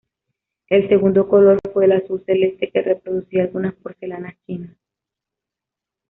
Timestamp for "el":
0.67-0.89, 1.85-1.91